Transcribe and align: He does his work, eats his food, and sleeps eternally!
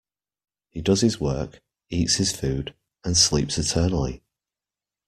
He 0.71 0.81
does 0.81 1.01
his 1.01 1.19
work, 1.21 1.61
eats 1.91 2.15
his 2.15 2.31
food, 2.35 2.73
and 3.05 3.15
sleeps 3.15 3.59
eternally! 3.59 4.23